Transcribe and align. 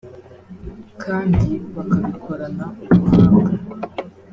kandi 1.03 1.49
bakabikorana 1.75 2.65
ubuhanga 2.95 3.51